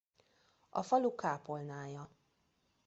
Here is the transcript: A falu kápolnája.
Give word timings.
A 0.69 0.81
falu 0.83 1.15
kápolnája. 1.15 2.11